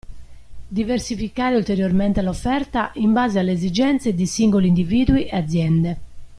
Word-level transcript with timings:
Diversificare 0.67 1.55
ulteriormente 1.57 2.23
l'offerta 2.23 2.89
in 2.95 3.13
base 3.13 3.37
alle 3.37 3.51
esigenze 3.51 4.15
di 4.15 4.25
singoli 4.25 4.67
individui 4.69 5.27
e 5.27 5.35
aziende. 5.37 5.99